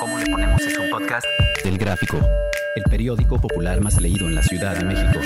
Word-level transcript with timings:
¿Cómo 0.00 0.18
le 0.18 0.26
ponemos 0.26 0.60
es 0.62 0.78
un 0.78 0.90
podcast? 0.90 1.26
Del 1.64 1.78
Gráfico, 1.78 2.18
el 2.76 2.82
periódico 2.84 3.40
popular 3.40 3.80
más 3.80 4.00
leído 4.00 4.26
en 4.26 4.34
la 4.34 4.42
Ciudad 4.42 4.76
de 4.76 4.84
México. 4.84 5.20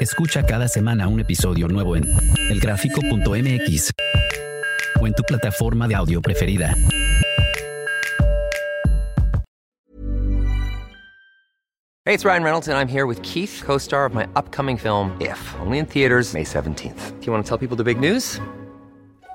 Escucha 0.00 0.44
cada 0.44 0.68
semana 0.68 1.08
un 1.08 1.20
episodio 1.20 1.68
nuevo 1.68 1.96
en 1.96 2.04
elgráfico.mx 2.50 3.90
o 5.00 5.06
en 5.06 5.14
tu 5.14 5.22
plataforma 5.22 5.88
de 5.88 5.94
audio 5.94 6.20
preferida. 6.20 6.74
Hey, 12.06 12.12
it's 12.12 12.26
Ryan 12.26 12.42
Reynolds, 12.42 12.68
and 12.68 12.76
I'm 12.76 12.86
here 12.86 13.06
with 13.06 13.22
Keith, 13.22 13.62
co 13.64 13.78
star 13.78 14.04
of 14.04 14.12
my 14.12 14.26
upcoming 14.36 14.76
film, 14.76 15.16
If, 15.22 15.38
only 15.60 15.78
in 15.78 15.86
theaters, 15.86 16.34
May 16.34 16.44
17th. 16.44 17.18
Do 17.18 17.26
you 17.26 17.32
want 17.32 17.44
to 17.44 17.48
tell 17.48 17.56
people 17.56 17.76
the 17.76 17.84
big 17.84 17.98
news? 17.98 18.40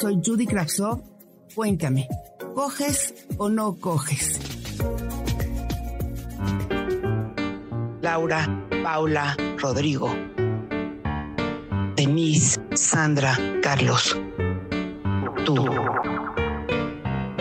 Soy 0.00 0.18
Judy 0.24 0.46
Kravsov. 0.46 1.02
Cuéntame, 1.54 2.08
¿coges 2.54 3.26
o 3.36 3.50
no 3.50 3.76
coges? 3.78 4.40
Laura, 8.00 8.48
Paula, 8.82 9.36
Rodrigo, 9.58 10.08
Denise, 11.96 12.58
Sandra, 12.72 13.36
Carlos, 13.62 14.16
tú. 15.44 15.56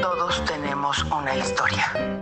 Todos 0.01 0.43
tenemos 0.43 1.01
una 1.17 1.37
historia. 1.37 2.18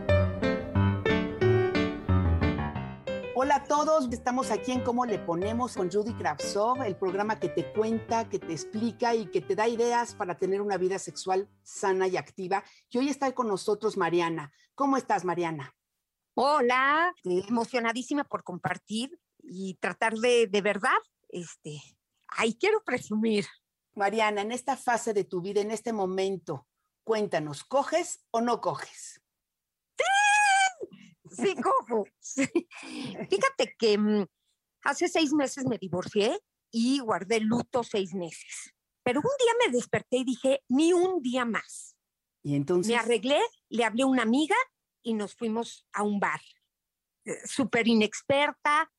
Todos, 3.86 4.11
estamos 4.11 4.50
aquí 4.50 4.72
en 4.72 4.81
Cómo 4.81 5.06
le 5.06 5.20
ponemos 5.20 5.75
con 5.75 5.92
Judy 5.92 6.11
Kravsov, 6.16 6.81
el 6.81 6.95
programa 6.95 7.39
que 7.39 7.47
te 7.47 7.72
cuenta, 7.73 8.28
que 8.28 8.39
te 8.39 8.52
explica 8.52 9.14
y 9.14 9.28
que 9.28 9.39
te 9.39 9.56
da 9.56 9.67
ideas 9.67 10.16
para 10.16 10.36
tener 10.36 10.61
una 10.61 10.78
vida 10.78 10.97
sexual 10.97 11.47
sana 11.61 12.08
y 12.08 12.17
activa. 12.17 12.64
Y 12.89 12.97
hoy 12.97 13.09
está 13.09 13.31
con 13.36 13.47
nosotros 13.47 13.95
Mariana. 13.95 14.52
¿Cómo 14.73 14.97
estás, 14.97 15.23
Mariana? 15.25 15.75
Hola, 16.34 17.14
emocionadísima 17.23 18.23
por 18.23 18.44
compartir 18.44 19.19
y 19.44 19.75
tratar 19.75 20.16
de, 20.16 20.47
de 20.47 20.62
verdad, 20.62 20.97
este, 21.30 21.80
ay, 22.30 22.58
quiero 22.59 22.84
presumir. 22.84 23.45
Mariana, 23.94 24.41
en 24.41 24.53
esta 24.53 24.75
fase 24.75 25.14
de 25.14 25.23
tu 25.23 25.39
vida, 25.39 25.62
en 25.62 25.69
este 25.69 25.94
momento, 25.94 26.67
cuéntanos, 27.03 27.64
¿coges 27.64 28.25
o 28.31 28.41
no 28.41 28.59
coges? 28.59 29.16
Sí, 31.31 31.56
cojo. 31.56 32.06
Sí. 32.20 32.47
Fíjate 33.30 33.75
que 33.78 33.97
mm, 33.97 34.25
hace 34.83 35.08
seis 35.08 35.34
meses 35.34 35.66
me 35.66 35.78
divorcié 35.78 36.39
y 36.72 37.00
guardé 37.00 37.39
luto 37.39 37.84
seis 37.84 38.14
meses. 38.14 38.73
Pero 39.03 39.22
un 39.22 39.31
día 39.39 39.53
me 39.66 39.72
desperté 39.73 40.17
y 40.17 40.25
dije, 40.25 40.64
ni 40.67 40.94
un 40.94 41.22
día 41.22 41.45
más. 41.45 41.95
Y 42.44 42.56
entonces. 42.56 42.92
Me 42.92 43.00
arreglé, 43.00 43.39
le 43.69 43.84
hablé 43.86 44.03
a 44.03 44.08
una 44.08 44.23
amiga 44.23 44.56
y 45.02 45.14
nos 45.14 45.36
fuimos 45.36 45.86
a 45.94 46.03
un 46.03 46.19
bar. 46.19 46.42
Eh, 47.25 47.36
Súper 47.45 47.88
inexperta, 47.88 48.91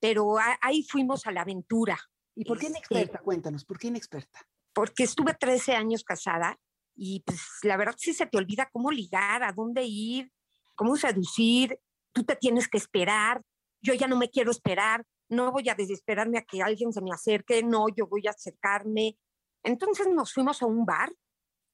pero 0.00 0.36
ahí 0.60 0.82
fuimos 0.82 1.26
a 1.26 1.32
la 1.32 1.42
aventura. 1.42 1.98
¿Y 2.34 2.44
por 2.44 2.58
qué 2.58 2.66
Este, 2.66 2.78
inexperta? 2.78 3.18
Cuéntanos, 3.18 3.64
¿por 3.64 3.78
qué 3.78 3.88
inexperta? 3.88 4.48
Porque 4.72 5.04
estuve 5.04 5.34
13 5.34 5.74
años 5.74 6.02
casada 6.02 6.58
y 6.94 7.20
pues 7.20 7.40
la 7.62 7.76
verdad 7.76 7.94
sí 7.98 8.14
se 8.14 8.26
te 8.26 8.38
olvida 8.38 8.70
cómo 8.72 8.90
ligar, 8.90 9.42
a 9.42 9.52
dónde 9.52 9.84
ir, 9.84 10.32
cómo 10.74 10.96
seducir. 10.96 11.78
Tú 12.12 12.24
te 12.24 12.36
tienes 12.36 12.68
que 12.68 12.78
esperar. 12.78 13.42
Yo 13.82 13.94
ya 13.94 14.06
no 14.06 14.16
me 14.16 14.30
quiero 14.30 14.50
esperar. 14.50 15.04
No 15.28 15.50
voy 15.50 15.68
a 15.68 15.74
desesperarme 15.74 16.38
a 16.38 16.42
que 16.44 16.62
alguien 16.62 16.92
se 16.92 17.00
me 17.00 17.10
acerque. 17.12 17.62
No, 17.62 17.86
yo 17.88 18.06
voy 18.06 18.26
a 18.26 18.30
acercarme. 18.30 19.16
Entonces 19.64 20.08
nos 20.08 20.32
fuimos 20.32 20.60
a 20.62 20.66
un 20.66 20.84
bar 20.84 21.10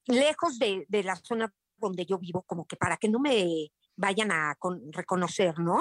lejos 0.07 0.57
de, 0.59 0.85
de 0.87 1.03
la 1.03 1.15
zona 1.15 1.53
donde 1.77 2.05
yo 2.05 2.17
vivo, 2.17 2.43
como 2.43 2.65
que 2.65 2.75
para 2.75 2.97
que 2.97 3.09
no 3.09 3.19
me 3.19 3.71
vayan 3.95 4.31
a 4.31 4.55
con- 4.57 4.91
reconocer, 4.91 5.57
¿no? 5.59 5.79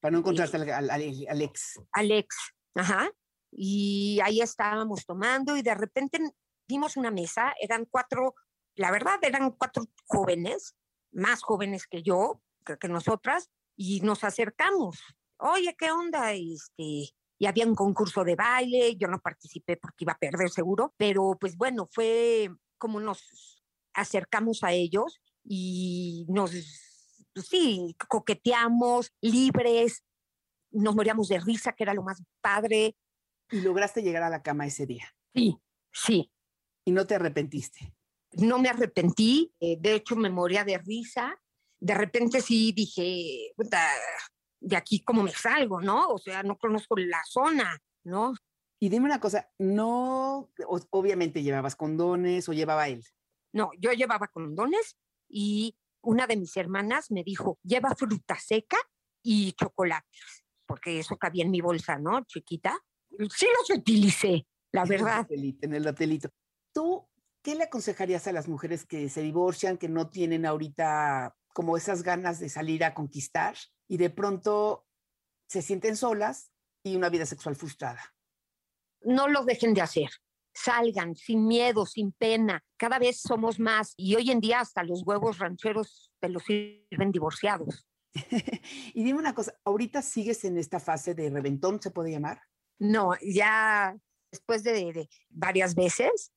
Para 0.00 0.12
no 0.12 0.18
encontrarte 0.18 0.56
al, 0.56 0.70
al- 0.70 0.90
al- 0.90 1.26
al 1.28 1.42
ex. 1.42 1.80
Alex, 1.92 2.36
ajá. 2.74 3.10
Y 3.52 4.18
ahí 4.22 4.40
estábamos 4.40 5.04
tomando 5.04 5.56
y 5.56 5.62
de 5.62 5.74
repente 5.74 6.18
vimos 6.68 6.96
una 6.96 7.10
mesa, 7.10 7.52
eran 7.60 7.84
cuatro, 7.90 8.34
la 8.76 8.90
verdad 8.92 9.18
eran 9.22 9.50
cuatro 9.52 9.84
jóvenes, 10.06 10.76
más 11.12 11.42
jóvenes 11.42 11.86
que 11.86 12.02
yo, 12.02 12.40
que, 12.64 12.76
que 12.78 12.88
nosotras, 12.88 13.50
y 13.76 14.00
nos 14.00 14.24
acercamos. 14.24 14.98
Oye, 15.38 15.74
¿qué 15.78 15.90
onda? 15.90 16.32
Este, 16.32 17.14
y 17.38 17.46
había 17.46 17.66
un 17.66 17.74
concurso 17.74 18.22
de 18.24 18.36
baile, 18.36 18.96
yo 18.96 19.08
no 19.08 19.18
participé 19.20 19.78
porque 19.78 20.04
iba 20.04 20.12
a 20.12 20.18
perder 20.18 20.50
seguro, 20.50 20.94
pero 20.98 21.38
pues 21.40 21.56
bueno, 21.56 21.88
fue 21.90 22.50
como 22.76 23.00
nos 23.00 23.62
acercamos 23.94 24.62
a 24.62 24.72
ellos 24.72 25.20
y 25.42 26.26
nos, 26.28 26.50
pues 27.32 27.46
sí, 27.46 27.96
coqueteamos, 28.08 29.12
libres, 29.22 30.04
nos 30.70 30.94
moríamos 30.94 31.28
de 31.28 31.40
risa, 31.40 31.72
que 31.72 31.84
era 31.84 31.94
lo 31.94 32.02
más 32.02 32.22
padre. 32.42 32.94
Y 33.50 33.62
lograste 33.62 34.02
llegar 34.02 34.22
a 34.22 34.30
la 34.30 34.42
cama 34.42 34.66
ese 34.66 34.84
día. 34.84 35.14
Sí, 35.34 35.58
sí. 35.92 36.30
Y 36.84 36.92
no 36.92 37.06
te 37.06 37.14
arrepentiste. 37.14 37.94
No 38.32 38.58
me 38.58 38.68
arrepentí, 38.68 39.52
eh, 39.60 39.76
de 39.80 39.94
hecho 39.96 40.16
me 40.16 40.30
moría 40.30 40.64
de 40.64 40.78
risa. 40.78 41.40
De 41.80 41.94
repente 41.94 42.40
sí 42.40 42.72
dije, 42.72 43.52
"Puta, 43.56 43.82
de 44.60 44.76
aquí 44.76 45.02
cómo 45.02 45.22
me 45.22 45.32
salgo, 45.32 45.80
¿no? 45.80 46.08
O 46.08 46.18
sea, 46.18 46.42
no 46.42 46.56
conozco 46.58 46.96
la 46.96 47.22
zona, 47.24 47.78
¿no? 48.04 48.34
Y 48.78 48.88
dime 48.88 49.06
una 49.06 49.20
cosa, 49.20 49.50
no, 49.58 50.50
obviamente 50.90 51.42
llevabas 51.42 51.76
condones 51.76 52.48
o 52.48 52.52
llevaba 52.52 52.88
él. 52.88 53.04
No, 53.52 53.70
yo 53.78 53.92
llevaba 53.92 54.28
condones 54.28 54.96
y 55.28 55.76
una 56.02 56.26
de 56.26 56.36
mis 56.36 56.56
hermanas 56.56 57.10
me 57.10 57.22
dijo, 57.22 57.58
lleva 57.62 57.94
fruta 57.94 58.38
seca 58.38 58.78
y 59.22 59.52
chocolates, 59.52 60.44
porque 60.66 60.98
eso 60.98 61.16
cabía 61.18 61.44
en 61.44 61.50
mi 61.50 61.60
bolsa, 61.60 61.98
¿no? 61.98 62.24
Chiquita. 62.24 62.78
Sí 63.36 63.46
los 63.58 63.78
utilicé, 63.78 64.46
la 64.72 64.84
verdad. 64.84 65.26
En 65.30 65.74
el 65.74 65.86
hotelito. 65.86 66.30
¿Tú 66.72 67.06
qué 67.42 67.54
le 67.54 67.64
aconsejarías 67.64 68.26
a 68.26 68.32
las 68.32 68.48
mujeres 68.48 68.84
que 68.84 69.08
se 69.08 69.22
divorcian, 69.22 69.78
que 69.78 69.88
no 69.88 70.08
tienen 70.08 70.46
ahorita 70.46 71.36
como 71.52 71.76
esas 71.76 72.02
ganas 72.02 72.38
de 72.38 72.48
salir 72.48 72.84
a 72.84 72.94
conquistar 72.94 73.56
y 73.88 73.96
de 73.96 74.10
pronto 74.10 74.86
se 75.48 75.62
sienten 75.62 75.96
solas 75.96 76.52
y 76.82 76.96
una 76.96 77.08
vida 77.08 77.26
sexual 77.26 77.56
frustrada? 77.56 78.14
no 79.02 79.28
lo 79.28 79.44
dejen 79.44 79.74
de 79.74 79.82
hacer. 79.82 80.10
Salgan 80.52 81.14
sin 81.14 81.46
miedo, 81.46 81.86
sin 81.86 82.12
pena. 82.12 82.62
Cada 82.76 82.98
vez 82.98 83.20
somos 83.20 83.58
más 83.58 83.94
y 83.96 84.14
hoy 84.16 84.30
en 84.30 84.40
día 84.40 84.60
hasta 84.60 84.82
los 84.82 85.02
huevos 85.04 85.38
rancheros 85.38 86.12
te 86.18 86.28
los 86.28 86.42
sirven 86.44 87.12
divorciados. 87.12 87.86
y 88.94 89.04
dime 89.04 89.20
una 89.20 89.34
cosa, 89.34 89.54
¿ahorita 89.64 90.02
sigues 90.02 90.44
en 90.44 90.58
esta 90.58 90.80
fase 90.80 91.14
de 91.14 91.30
reventón, 91.30 91.80
se 91.80 91.92
puede 91.92 92.10
llamar? 92.10 92.42
No, 92.78 93.12
ya 93.22 93.96
después 94.32 94.64
de, 94.64 94.92
de 94.92 95.08
varias 95.28 95.74
veces 95.74 96.32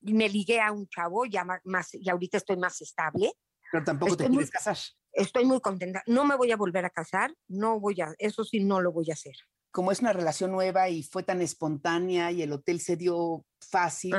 me 0.00 0.28
ligué 0.28 0.60
a 0.60 0.72
un 0.72 0.88
chavo 0.88 1.24
ya 1.26 1.44
más 1.64 1.94
y 1.94 2.08
ahorita 2.08 2.36
estoy 2.38 2.56
más 2.56 2.80
estable. 2.80 3.32
Pero 3.70 3.84
tampoco 3.84 4.16
te 4.16 4.24
Estoy 4.24 4.28
muy- 4.34 4.44
quieres 4.44 4.50
casar. 4.50 4.78
Estoy 5.12 5.44
muy 5.44 5.60
contenta. 5.60 6.02
No 6.06 6.24
me 6.24 6.36
voy 6.36 6.52
a 6.52 6.56
volver 6.56 6.84
a 6.84 6.90
casar, 6.90 7.34
no 7.48 7.80
voy 7.80 8.00
a, 8.00 8.14
eso 8.18 8.44
sí 8.44 8.60
no 8.60 8.80
lo 8.80 8.92
voy 8.92 9.10
a 9.10 9.14
hacer. 9.14 9.34
Como 9.70 9.90
es 9.92 10.00
una 10.00 10.12
relación 10.12 10.52
nueva 10.52 10.88
y 10.88 11.02
fue 11.02 11.22
tan 11.22 11.42
espontánea 11.42 12.30
y 12.32 12.42
el 12.42 12.52
hotel 12.52 12.80
se 12.80 12.96
dio 12.96 13.44
fácil, 13.60 14.14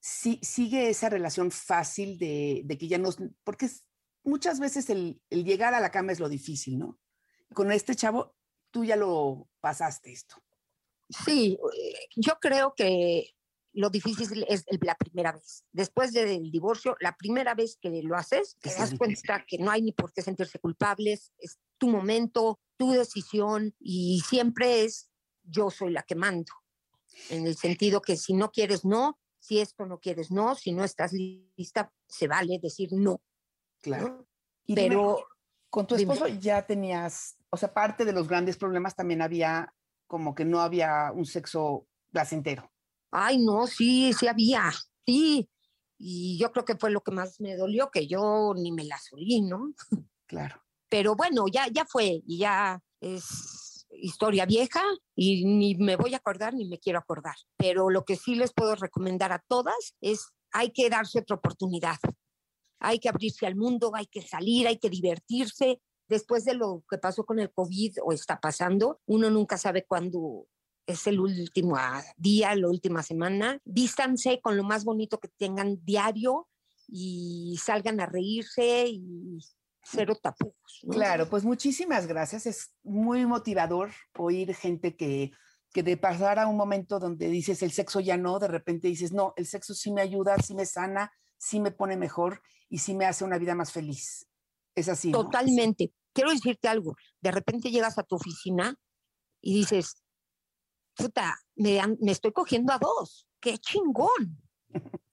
sí, 0.00 0.38
sigue 0.42 0.88
esa 0.88 1.08
relación 1.10 1.50
fácil 1.50 2.18
de, 2.18 2.62
de 2.64 2.78
que 2.78 2.88
ya 2.88 2.98
nos... 2.98 3.18
Porque 3.44 3.66
es- 3.66 3.84
muchas 4.24 4.58
veces 4.60 4.88
el, 4.90 5.20
el 5.30 5.44
llegar 5.44 5.74
a 5.74 5.80
la 5.80 5.90
cama 5.90 6.12
es 6.12 6.20
lo 6.20 6.28
difícil, 6.28 6.78
¿no? 6.78 6.98
Con 7.54 7.70
este 7.72 7.94
chavo, 7.94 8.34
tú 8.70 8.84
ya 8.84 8.96
lo 8.96 9.48
pasaste 9.60 10.12
esto. 10.12 10.36
Sí, 11.08 11.58
yo 12.16 12.38
creo 12.40 12.74
que 12.74 13.35
lo 13.76 13.90
difícil 13.90 14.44
es 14.48 14.64
la 14.80 14.94
primera 14.94 15.32
vez. 15.32 15.64
Después 15.70 16.12
del 16.12 16.50
divorcio, 16.50 16.96
la 16.98 17.14
primera 17.14 17.54
vez 17.54 17.76
que 17.80 18.02
lo 18.02 18.16
haces, 18.16 18.56
te 18.60 18.74
das 18.74 18.94
cuenta 18.96 19.44
que 19.46 19.58
no 19.58 19.70
hay 19.70 19.82
ni 19.82 19.92
por 19.92 20.12
qué 20.12 20.22
sentirse 20.22 20.58
culpables, 20.58 21.32
es 21.38 21.58
tu 21.76 21.88
momento, 21.88 22.58
tu 22.78 22.92
decisión 22.92 23.74
y 23.78 24.22
siempre 24.26 24.82
es 24.84 25.10
yo 25.42 25.70
soy 25.70 25.92
la 25.92 26.02
que 26.02 26.14
mando. 26.14 26.52
En 27.28 27.46
el 27.46 27.56
sentido 27.56 28.00
que 28.00 28.16
si 28.16 28.32
no 28.32 28.50
quieres, 28.50 28.84
no, 28.84 29.18
si 29.38 29.60
esto 29.60 29.84
no 29.84 30.00
quieres, 30.00 30.30
no, 30.30 30.54
si 30.54 30.72
no 30.72 30.82
estás 30.82 31.12
lista, 31.12 31.92
se 32.08 32.28
vale 32.28 32.58
decir 32.60 32.88
no. 32.92 33.20
Claro. 33.82 34.26
Pero 34.66 35.18
con 35.68 35.86
tu 35.86 35.96
esposo 35.96 36.26
ya 36.28 36.66
tenías, 36.66 37.36
o 37.50 37.58
sea, 37.58 37.74
parte 37.74 38.06
de 38.06 38.12
los 38.12 38.26
grandes 38.26 38.56
problemas 38.56 38.96
también 38.96 39.20
había 39.20 39.74
como 40.06 40.34
que 40.34 40.46
no 40.46 40.60
había 40.60 41.12
un 41.12 41.26
sexo 41.26 41.86
placentero. 42.10 42.72
Ay, 43.18 43.38
no, 43.38 43.66
sí, 43.66 44.12
sí 44.12 44.28
había, 44.28 44.70
sí. 45.06 45.48
Y 45.98 46.38
yo 46.38 46.52
creo 46.52 46.66
que 46.66 46.76
fue 46.76 46.90
lo 46.90 47.00
que 47.00 47.12
más 47.12 47.40
me 47.40 47.56
dolió, 47.56 47.90
que 47.90 48.06
yo 48.06 48.52
ni 48.54 48.72
me 48.72 48.84
la 48.84 48.98
solí, 48.98 49.40
¿no? 49.40 49.72
Claro. 50.28 50.60
Pero 50.88 51.14
bueno, 51.14 51.44
ya, 51.50 51.68
ya 51.68 51.86
fue, 51.86 52.20
y 52.26 52.38
ya 52.38 52.82
es 53.00 53.86
historia 53.92 54.44
vieja 54.44 54.82
y 55.14 55.44
ni 55.44 55.76
me 55.76 55.94
voy 55.94 56.14
a 56.14 56.16
acordar 56.16 56.52
ni 56.52 56.68
me 56.68 56.78
quiero 56.78 56.98
acordar. 56.98 57.36
Pero 57.56 57.88
lo 57.88 58.04
que 58.04 58.16
sí 58.16 58.34
les 58.34 58.52
puedo 58.52 58.74
recomendar 58.74 59.32
a 59.32 59.42
todas 59.46 59.94
es 60.00 60.32
hay 60.50 60.72
que 60.72 60.90
darse 60.90 61.20
otra 61.20 61.36
oportunidad. 61.36 61.96
Hay 62.80 62.98
que 62.98 63.08
abrirse 63.08 63.46
al 63.46 63.54
mundo, 63.54 63.92
hay 63.94 64.06
que 64.06 64.20
salir, 64.20 64.66
hay 64.66 64.78
que 64.78 64.90
divertirse. 64.90 65.80
Después 66.08 66.44
de 66.44 66.54
lo 66.54 66.84
que 66.90 66.98
pasó 66.98 67.24
con 67.24 67.38
el 67.38 67.52
COVID 67.52 67.98
o 68.02 68.12
está 68.12 68.40
pasando, 68.40 69.00
uno 69.06 69.30
nunca 69.30 69.56
sabe 69.56 69.86
cuándo 69.86 70.48
es 70.86 71.06
el 71.06 71.20
último 71.20 71.76
día, 72.16 72.54
la 72.54 72.68
última 72.68 73.02
semana. 73.02 73.58
Vístanse 73.64 74.40
con 74.40 74.56
lo 74.56 74.64
más 74.64 74.84
bonito 74.84 75.18
que 75.18 75.28
tengan 75.28 75.84
diario 75.84 76.48
y 76.88 77.58
salgan 77.62 78.00
a 78.00 78.06
reírse 78.06 78.86
y 78.88 79.38
cero 79.82 80.16
tapujos. 80.20 80.86
Claro, 80.90 81.28
pues 81.28 81.44
muchísimas 81.44 82.06
gracias. 82.06 82.46
Es 82.46 82.74
muy 82.82 83.26
motivador 83.26 83.90
oír 84.16 84.54
gente 84.54 84.96
que, 84.96 85.32
que 85.72 85.82
de 85.82 85.96
pasar 85.96 86.38
a 86.38 86.46
un 86.46 86.56
momento 86.56 86.98
donde 86.98 87.28
dices 87.28 87.62
el 87.62 87.72
sexo 87.72 88.00
ya 88.00 88.16
no, 88.16 88.38
de 88.38 88.48
repente 88.48 88.88
dices, 88.88 89.12
no, 89.12 89.32
el 89.36 89.46
sexo 89.46 89.74
sí 89.74 89.92
me 89.92 90.02
ayuda, 90.02 90.36
sí 90.38 90.54
me 90.54 90.66
sana, 90.66 91.12
sí 91.36 91.60
me 91.60 91.70
pone 91.70 91.96
mejor 91.96 92.42
y 92.68 92.78
sí 92.78 92.94
me 92.94 93.06
hace 93.06 93.24
una 93.24 93.38
vida 93.38 93.54
más 93.54 93.72
feliz. 93.72 94.26
Es 94.74 94.88
así. 94.88 95.10
Totalmente. 95.10 95.92
Quiero 96.12 96.30
decirte 96.30 96.68
algo. 96.68 96.96
De 97.20 97.30
repente 97.30 97.70
llegas 97.70 97.98
a 97.98 98.02
tu 98.02 98.16
oficina 98.16 98.74
y 99.40 99.54
dices, 99.54 100.02
puta, 100.96 101.38
me, 101.54 101.80
me 102.00 102.12
estoy 102.12 102.32
cogiendo 102.32 102.72
a 102.72 102.78
dos. 102.78 103.26
¡Qué 103.40 103.58
chingón! 103.58 104.40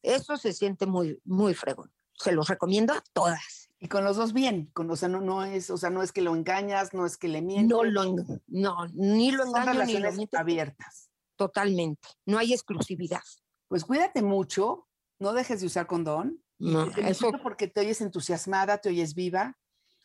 Eso 0.01 0.38
se 0.38 0.53
siente 0.53 0.85
muy, 0.85 1.19
muy 1.24 1.53
fregón. 1.53 1.91
Se 2.13 2.31
los 2.31 2.47
recomiendo 2.47 2.94
a 2.94 3.03
todas. 3.13 3.69
Y 3.80 3.88
con 3.88 4.06
los 4.06 4.15
dos 4.15 4.31
bien, 4.31 4.68
con, 4.74 4.89
o 4.89 4.95
sea, 4.95 5.09
no, 5.09 5.19
no 5.19 5.44
es, 5.44 5.69
o 5.69 5.77
sea, 5.77 5.89
no 5.89 6.03
es 6.03 6.13
que 6.13 6.21
lo 6.21 6.35
engañas, 6.35 6.94
no 6.94 7.06
es 7.06 7.18
que 7.18 7.27
le 7.27 7.41
mientes. 7.41 7.69
No 7.69 7.83
lo, 7.83 8.06
no, 8.47 8.88
ni 8.94 9.31
lo 9.31 9.45
engaño 9.45 9.83
ni 9.83 9.97
lo 10.00 10.12
miento. 10.13 10.38
abiertas. 10.38 11.09
Totalmente. 11.35 12.07
No 12.25 12.38
hay 12.38 12.53
exclusividad. 12.53 13.24
Pues 13.68 13.83
cuídate 13.83 14.21
mucho, 14.21 14.88
no 15.19 15.33
dejes 15.33 15.59
de 15.59 15.68
usar 15.68 15.88
condón. 15.88 16.41
No, 16.59 16.85
eso 16.91 17.31
porque 17.41 17.68
te 17.68 17.81
oyes 17.81 18.00
entusiasmada, 18.00 18.77
te 18.77 18.89
oyes 18.89 19.15
viva. 19.15 19.57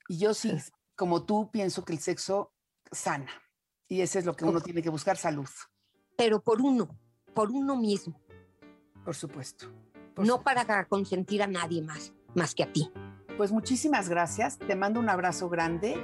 Y 0.09 0.19
yo 0.19 0.35
sí, 0.35 0.53
como 0.97 1.25
tú, 1.25 1.51
pienso 1.53 1.85
que 1.85 1.93
el 1.93 2.01
sexo 2.01 2.53
sana. 2.91 3.31
Y 3.89 4.03
ese 4.03 4.19
es 4.19 4.27
lo 4.27 4.35
que 4.35 4.45
uno 4.45 4.61
tiene 4.61 4.83
que 4.83 4.91
buscar, 4.91 5.17
salud. 5.17 5.49
Pero 6.17 6.41
por 6.41 6.61
uno, 6.61 6.89
por 7.35 7.51
uno 7.51 7.77
mismo. 7.77 8.21
Por 9.05 9.15
supuesto. 9.15 9.67
no 10.17 10.43
para 10.43 10.85
consentir 10.87 11.43
a 11.43 11.47
nadie 11.47 11.81
más, 11.81 12.13
más 12.35 12.55
que 12.55 12.65
a 12.65 12.73
ti. 12.73 12.91
Pues 13.37 13.53
muchísimas 13.53 14.09
gracias. 14.09 14.59
Te 14.59 14.75
mando 14.77 15.01
un 15.01 15.09
abrazo 15.09 15.49
grande 15.49 15.97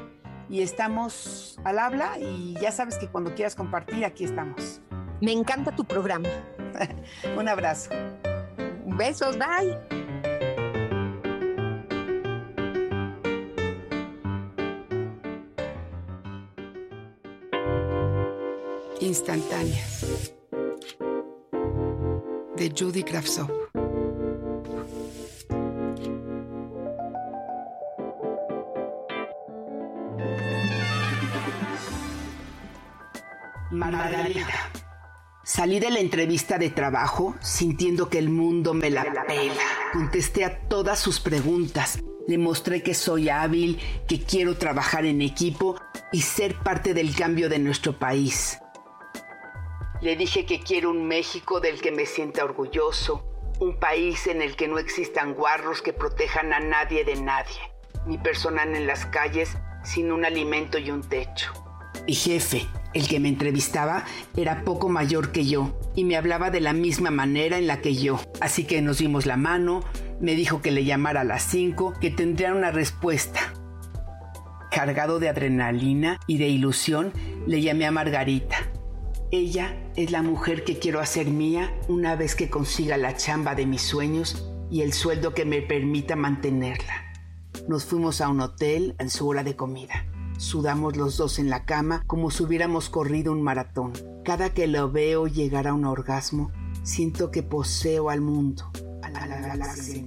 y 0.49 0.63
estamos 0.63 1.59
al 1.65 1.79
habla 1.79 2.19
y 2.19 2.55
ya 2.61 2.71
sabes 2.71 2.97
que 2.97 3.09
cuando 3.09 3.35
quieras 3.35 3.55
compartir, 3.55 4.05
aquí 4.05 4.25
estamos. 4.25 4.81
Me 5.21 5.33
encanta 5.33 5.75
tu 5.75 5.85
programa. 5.85 6.29
un 7.37 7.49
abrazo. 7.49 7.91
Besos, 8.87 9.37
bye. 9.37 10.04
Instantáneas 19.05 20.33
de 22.57 22.73
Judy 22.75 23.03
Kravtsov. 23.03 23.51
Margarita. 33.71 34.71
Salí 35.45 35.81
de 35.81 35.91
la 35.91 35.99
entrevista 35.99 36.57
de 36.57 36.71
trabajo 36.71 37.35
sintiendo 37.43 38.09
que 38.09 38.19
el 38.19 38.31
mundo 38.31 38.73
me 38.73 38.89
la 38.89 39.05
pela. 39.27 39.55
Contesté 39.93 40.47
a 40.47 40.61
todas 40.67 40.99
sus 40.99 41.21
preguntas. 41.21 42.03
Le 42.27 42.39
mostré 42.39 42.83
que 42.83 42.95
soy 42.95 43.29
hábil, 43.29 43.79
que 44.09 44.23
quiero 44.23 44.57
trabajar 44.57 45.05
en 45.05 45.21
equipo 45.21 45.79
y 46.11 46.23
ser 46.23 46.55
parte 46.55 46.95
del 46.95 47.15
cambio 47.15 47.51
de 47.51 47.59
nuestro 47.59 47.99
país. 47.99 48.59
Le 50.05 50.17
dije 50.17 50.45
que 50.45 50.61
quiero 50.61 50.91
un 50.91 51.09
México 51.09 51.61
del 51.61 51.81
que 51.81 51.91
me 51.91 52.05
sienta 52.05 52.45
orgulloso, 52.45 53.25
un 53.59 53.81
país 53.81 54.27
en 54.27 54.43
el 54.43 54.55
que 54.55 54.69
no 54.69 54.79
existan 54.79 55.33
guarros 55.33 55.81
que 55.81 55.95
protejan 55.95 56.53
a 56.53 56.61
nadie 56.61 57.05
de 57.05 57.17
nadie, 57.17 57.73
ni 58.07 58.19
personal 58.19 58.77
en 58.77 58.87
las 58.87 59.07
calles 59.07 59.57
sin 59.83 60.13
un 60.13 60.27
alimento 60.27 60.77
y 60.77 60.91
un 60.91 61.01
techo. 61.01 61.55
Mi 62.07 62.13
jefe, 62.13 62.67
el 62.93 63.09
que 63.09 63.19
me 63.19 63.31
entrevistaba, 63.31 64.05
era 64.37 64.63
poco 64.63 64.91
mayor 64.91 65.33
que 65.33 65.47
yo 65.47 65.73
y 65.95 66.05
me 66.05 66.19
hablaba 66.19 66.51
de 66.51 66.61
la 66.61 66.75
misma 66.75 67.11
manera 67.11 67.57
en 67.57 67.67
la 67.67 67.81
que 67.81 67.95
yo. 67.95 68.21
Así 68.43 68.67
que 68.67 68.83
nos 68.83 68.99
dimos 68.99 69.25
la 69.25 69.39
mano, 69.39 69.81
me 70.21 70.35
dijo 70.35 70.61
que 70.61 70.71
le 70.71 70.85
llamara 70.85 71.23
a 71.23 71.25
las 71.25 71.45
5, 71.45 71.95
que 71.99 72.11
tendría 72.11 72.53
una 72.53 72.73
respuesta. 72.73 73.55
Cargado 74.71 75.19
de 75.19 75.31
adrenalina 75.31 76.21
y 76.27 76.37
de 76.37 76.49
ilusión, 76.49 77.11
le 77.47 77.63
llamé 77.63 77.87
a 77.87 77.91
Margarita 77.91 78.71
ella 79.35 79.77
es 79.97 80.13
la 80.13 80.23
mujer 80.23 80.63
que 80.63 80.79
quiero 80.79 81.01
hacer 81.01 81.27
mía 81.27 81.77
una 81.89 82.15
vez 82.15 82.37
que 82.37 82.51
consiga 82.51 82.97
la 82.97 83.17
chamba 83.17 83.57
de 83.57 83.67
mis 83.67 83.83
sueños 83.83 84.49
y 84.71 84.83
el 84.83 84.93
sueldo 84.93 85.35
que 85.35 85.45
me 85.45 85.61
permita 85.61 86.15
mantenerla. 86.15 87.13
Nos 87.67 87.85
fuimos 87.85 88.21
a 88.21 88.29
un 88.29 88.41
hotel 88.41 88.95
en 89.01 89.11
su 89.11 89.27
hora 89.27 89.43
de 89.43 89.57
comida. 89.57 90.07
Sudamos 90.39 90.97
los 90.97 91.17
dos 91.17 91.41
en 91.41 91.51
la 91.51 91.65
cama 91.65 92.05
como 92.07 92.31
si 92.31 92.45
hubiéramos 92.45 92.89
corrido 92.89 93.33
un 93.33 93.43
maratón. 93.43 93.93
Cada 94.25 94.55
que 94.55 94.69
lo 94.69 94.93
veo 94.93 95.27
llegar 95.27 95.67
a 95.67 95.75
un 95.75 95.85
orgasmo, 95.85 96.53
siento 96.85 97.33
que 97.33 97.43
poseo 97.43 98.11
al 98.11 98.21
mundo, 98.21 98.71
a 99.03 99.11
la, 99.11 99.27
galaxia. 99.27 100.05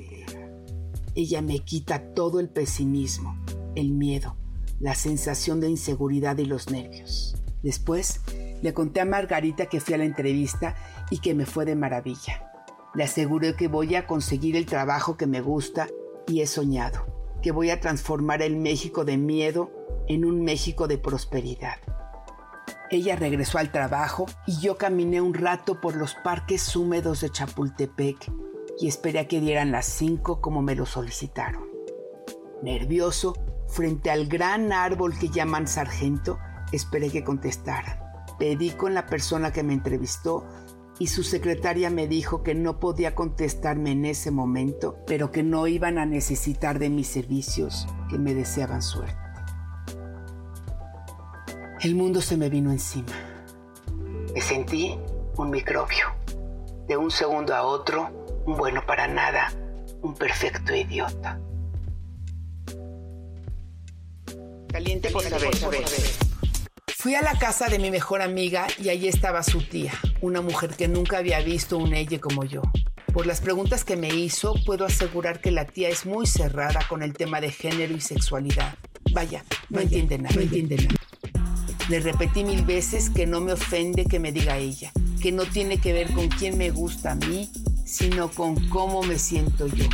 Ella 1.16 1.42
me 1.42 1.60
quita 1.60 2.14
todo 2.14 2.40
el 2.40 2.48
pesimismo, 2.48 3.38
el 3.76 3.92
miedo, 3.92 4.38
la 4.80 4.96
sensación 4.96 5.60
de 5.60 5.70
inseguridad 5.70 6.38
y 6.38 6.46
los 6.46 6.70
nervios. 6.70 7.36
Después 7.62 8.22
le 8.62 8.74
conté 8.74 9.02
a 9.02 9.06
Margarita 9.06 9.68
que 9.68 9.80
fui 9.80 9.94
a 9.94 9.98
la 9.98 10.06
entrevista 10.06 10.76
y 11.10 11.20
que 11.20 11.34
me 11.34 11.46
fue 11.46 11.66
de 11.66 11.76
maravilla. 11.76 12.52
Le 12.96 13.04
aseguré 13.04 13.56
que 13.56 13.68
voy 13.68 13.96
a 13.96 14.08
conseguir 14.08 14.56
el 14.56 14.66
trabajo 14.66 15.18
que 15.18 15.28
me 15.28 15.42
gusta 15.42 15.88
y 16.28 16.42
he 16.42 16.48
soñado, 16.48 17.06
que 17.42 17.52
voy 17.52 17.70
a 17.70 17.80
transformar 17.80 18.42
el 18.42 18.58
México 18.58 19.06
de 19.06 19.18
miedo 19.18 19.72
en 20.08 20.26
un 20.26 20.44
México 20.44 20.88
de 20.88 20.98
prosperidad. 20.98 21.78
Ella 22.90 23.16
regresó 23.18 23.58
al 23.58 23.72
trabajo 23.72 24.28
y 24.46 24.60
yo 24.60 24.78
caminé 24.78 25.20
un 25.22 25.34
rato 25.34 25.82
por 25.82 25.96
los 25.96 26.16
parques 26.16 26.76
húmedos 26.76 27.22
de 27.22 27.30
Chapultepec 27.30 28.32
y 28.80 28.88
esperé 28.88 29.20
a 29.20 29.28
que 29.28 29.42
dieran 29.42 29.72
las 29.72 29.86
cinco 29.86 30.40
como 30.40 30.62
me 30.62 30.76
lo 30.76 30.86
solicitaron. 30.86 31.68
Nervioso, 32.64 33.34
frente 33.68 34.10
al 34.10 34.28
gran 34.28 34.72
árbol 34.72 35.18
que 35.20 35.30
llaman 35.30 35.68
sargento, 35.68 36.40
esperé 36.72 37.10
que 37.10 37.24
contestaran. 37.24 38.07
Pedí 38.40 38.72
con 38.72 38.94
la 38.94 39.06
persona 39.06 39.52
que 39.52 39.64
me 39.64 39.74
entrevistó 39.74 40.46
y 41.00 41.08
su 41.08 41.24
secretaria 41.24 41.90
me 41.90 42.08
dijo 42.08 42.44
que 42.44 42.56
no 42.56 42.80
podía 42.80 43.16
contestarme 43.16 43.92
en 43.92 44.06
ese 44.06 44.32
momento, 44.32 44.98
pero 45.06 45.32
que 45.32 45.44
no 45.44 45.68
iban 45.68 45.98
a 45.98 46.06
necesitar 46.06 46.80
de 46.80 46.90
mis 46.90 47.08
servicios, 47.08 47.88
que 48.10 48.18
me 48.18 48.34
deseaban 48.34 48.82
suerte. 48.82 49.16
El 51.82 51.94
mundo 51.94 52.22
se 52.22 52.38
me 52.38 52.50
vino 52.50 52.72
encima. 52.72 53.14
Me 54.34 54.42
sentí 54.42 54.98
un 55.38 55.52
microbio. 55.52 56.08
De 56.88 56.98
un 56.98 57.12
segundo 57.12 57.54
a 57.54 57.64
otro, 57.64 58.10
un 58.46 58.58
bueno 58.58 58.84
para 58.86 59.08
nada, 59.08 59.52
un 60.02 60.16
perfecto 60.16 60.74
idiota. 60.74 61.40
Caliente 64.72 65.10
por 65.12 65.24
saber. 65.24 66.27
Fui 67.00 67.14
a 67.14 67.22
la 67.22 67.38
casa 67.38 67.68
de 67.68 67.78
mi 67.78 67.92
mejor 67.92 68.24
amiga 68.24 68.66
y 68.84 68.90
allí 68.90 69.08
estaba 69.08 69.44
su 69.44 69.62
tía, 69.62 69.94
una 70.20 70.42
mujer 70.42 70.72
que 70.72 70.88
nunca 70.88 71.20
había 71.20 71.40
visto 71.42 71.78
un 71.78 71.94
ella 71.94 72.20
como 72.20 72.44
yo. 72.44 72.64
Por 73.14 73.28
las 73.28 73.40
preguntas 73.40 73.86
que 73.86 73.96
me 73.96 74.10
hizo, 74.10 74.56
puedo 74.66 74.84
asegurar 74.84 75.40
que 75.40 75.52
la 75.52 75.66
tía 75.66 75.90
es 75.90 76.08
muy 76.08 76.26
cerrada 76.26 76.80
con 76.90 77.04
el 77.04 77.14
tema 77.14 77.40
de 77.40 77.52
género 77.52 77.94
y 77.94 78.02
sexualidad. 78.02 78.74
Vaya, 79.12 79.46
no 79.70 79.80
entiende 79.80 80.18
nada. 80.18 80.34
No 80.34 80.42
entiende 80.42 80.78
nada. 80.78 81.60
Le 81.88 82.00
repetí 82.00 82.44
mil 82.44 82.66
veces 82.66 83.12
que 83.12 83.28
no 83.28 83.42
me 83.42 83.54
ofende 83.54 84.06
que 84.06 84.18
me 84.18 84.32
diga 84.32 84.58
ella, 84.58 84.92
que 85.22 85.32
no 85.32 85.46
tiene 85.46 85.80
que 85.80 85.94
ver 85.94 86.12
con 86.14 86.30
quién 86.30 86.58
me 86.58 86.72
gusta 86.72 87.12
a 87.12 87.16
mí, 87.16 87.52
sino 87.86 88.32
con 88.32 88.70
cómo 88.70 89.04
me 89.04 89.20
siento 89.20 89.68
yo. 89.68 89.86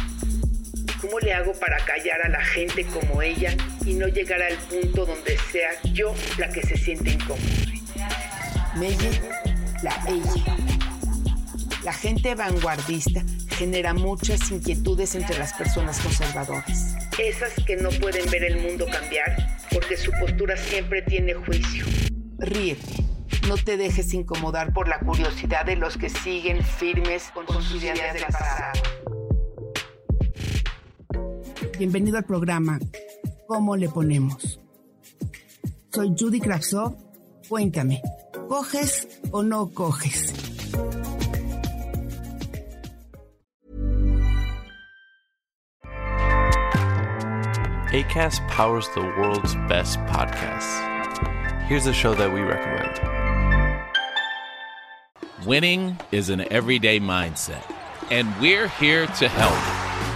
¿Cómo 1.03 1.19
le 1.19 1.33
hago 1.33 1.51
para 1.59 1.75
callar 1.83 2.21
a 2.23 2.29
la 2.29 2.39
gente 2.39 2.85
como 2.85 3.21
ella 3.21 3.53
y 3.85 3.93
no 3.95 4.07
llegar 4.07 4.41
al 4.41 4.55
punto 4.57 5.05
donde 5.05 5.37
sea 5.51 5.71
yo 5.91 6.15
la 6.37 6.47
que 6.47 6.61
se 6.61 6.77
siente 6.77 7.11
incómoda? 7.11 7.43
Meye, 8.77 9.21
la 9.83 10.01
ella. 10.07 10.55
La 11.83 11.91
gente 11.91 12.35
vanguardista 12.35 13.21
genera 13.49 13.93
muchas 13.93 14.49
inquietudes 14.49 15.13
entre 15.15 15.37
las 15.37 15.51
personas 15.51 15.99
conservadoras. 15.99 16.95
Esas 17.19 17.51
que 17.65 17.75
no 17.75 17.89
pueden 17.89 18.31
ver 18.31 18.45
el 18.45 18.61
mundo 18.61 18.85
cambiar 18.89 19.59
porque 19.73 19.97
su 19.97 20.09
postura 20.21 20.55
siempre 20.55 21.01
tiene 21.01 21.33
juicio. 21.33 21.85
Ríete. 22.37 23.03
No 23.49 23.57
te 23.57 23.75
dejes 23.75 24.13
incomodar 24.13 24.71
por 24.71 24.87
la 24.87 24.99
curiosidad 24.99 25.65
de 25.65 25.75
los 25.75 25.97
que 25.97 26.09
siguen 26.09 26.63
firmes 26.63 27.29
con, 27.33 27.45
sus 27.61 27.83
ideas 27.83 28.13
del 28.13 28.23
pasado. 28.23 28.71
Bienvenido 31.77 32.17
al 32.17 32.23
programa 32.23 32.79
¿Cómo 33.47 33.75
le 33.75 33.89
ponemos? 33.89 34.59
Soy 35.93 36.15
Judy 36.17 36.39
Kravsov. 36.39 36.95
Cuéntame, 37.47 38.01
¿coges 38.47 39.07
o 39.31 39.43
no 39.43 39.69
coges? 39.69 40.33
ACAST 47.91 48.41
powers 48.47 48.87
the 48.95 49.01
world's 49.01 49.53
best 49.67 49.99
podcasts. 50.07 50.81
Here's 51.67 51.85
a 51.85 51.93
show 51.93 52.15
that 52.15 52.33
we 52.33 52.41
recommend. 52.41 52.99
Winning 55.45 55.97
is 56.11 56.29
an 56.29 56.41
everyday 56.51 56.99
mindset, 56.99 57.63
and 58.09 58.27
we're 58.41 58.67
here 58.67 59.05
to 59.05 59.27
help. 59.27 59.82